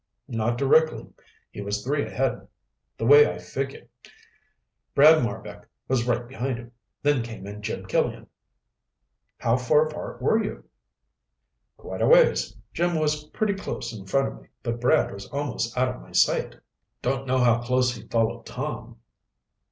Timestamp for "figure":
3.37-3.87